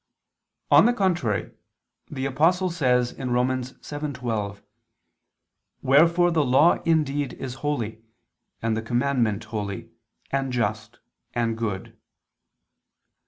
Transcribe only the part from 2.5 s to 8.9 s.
says (Rom. 7:12): "Wherefore the law indeed is holy, and the